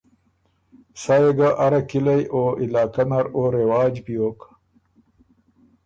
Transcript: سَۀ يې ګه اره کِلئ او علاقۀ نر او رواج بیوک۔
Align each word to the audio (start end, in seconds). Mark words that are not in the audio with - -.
سَۀ 1.01 1.15
يې 1.21 1.31
ګه 1.37 1.49
اره 1.65 1.81
کِلئ 1.89 2.21
او 2.33 2.43
علاقۀ 2.63 3.03
نر 3.09 3.25
او 3.35 3.41
رواج 3.57 3.93
بیوک۔ 4.05 4.39